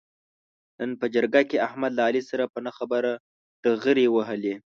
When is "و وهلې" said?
4.09-4.55